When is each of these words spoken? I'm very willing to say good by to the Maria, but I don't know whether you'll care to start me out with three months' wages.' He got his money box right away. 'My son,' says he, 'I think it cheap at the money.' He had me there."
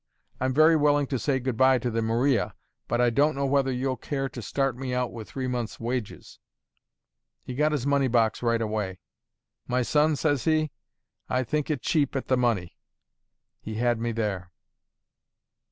I'm 0.39 0.51
very 0.51 0.75
willing 0.75 1.05
to 1.05 1.19
say 1.19 1.39
good 1.39 1.55
by 1.57 1.77
to 1.77 1.91
the 1.91 2.01
Maria, 2.01 2.55
but 2.87 2.99
I 2.99 3.11
don't 3.11 3.35
know 3.35 3.45
whether 3.45 3.71
you'll 3.71 3.97
care 3.97 4.27
to 4.29 4.41
start 4.41 4.75
me 4.75 4.95
out 4.95 5.13
with 5.13 5.29
three 5.29 5.45
months' 5.47 5.79
wages.' 5.79 6.39
He 7.43 7.53
got 7.53 7.71
his 7.71 7.85
money 7.85 8.07
box 8.07 8.41
right 8.41 8.63
away. 8.63 8.97
'My 9.67 9.83
son,' 9.83 10.15
says 10.15 10.45
he, 10.45 10.71
'I 11.29 11.43
think 11.43 11.69
it 11.69 11.83
cheap 11.83 12.15
at 12.15 12.29
the 12.29 12.35
money.' 12.35 12.75
He 13.59 13.75
had 13.75 13.99
me 13.99 14.11
there." 14.11 14.51